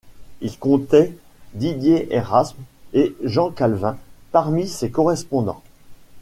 [0.41, 1.15] Il comptait
[1.53, 2.57] Didier Érasme
[2.93, 3.99] et Jean Calvin
[4.31, 5.61] parmi ses correspondants.